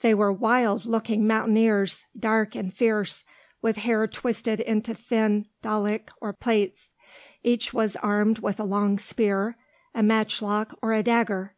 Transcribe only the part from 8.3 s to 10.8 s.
with a long spear, a matchlock,